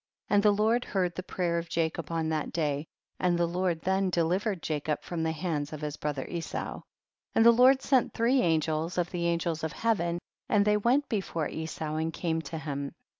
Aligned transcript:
27. 0.29 0.35
And 0.35 0.43
the 0.57 0.63
Lord 0.63 0.83
heard 0.83 1.13
the 1.13 1.21
pray 1.21 1.49
er 1.49 1.57
of 1.59 1.69
Jacob 1.69 2.09
on 2.09 2.27
that 2.29 2.51
day, 2.51 2.87
and 3.19 3.37
the 3.37 3.45
Lord 3.45 3.81
then 3.81 4.09
delivered 4.09 4.63
Jacob 4.63 5.03
from 5.03 5.21
the 5.21 5.31
hands 5.31 5.71
of 5.73 5.81
his 5.81 5.95
brother 5.95 6.25
Esau. 6.27 6.77
28. 7.33 7.33
And 7.35 7.45
the 7.45 7.51
Lord 7.51 7.83
sent 7.83 8.11
three 8.15 8.41
an 8.41 8.61
gels 8.61 8.97
of 8.97 9.11
the 9.11 9.27
angels 9.27 9.63
of 9.63 9.73
heaven, 9.73 10.17
and 10.49 10.65
ihey 10.65 10.83
went 10.83 11.07
before 11.07 11.47
Esau 11.49 11.97
and 11.97 12.11
came 12.11 12.41
to 12.41 12.57
him. 12.57 12.95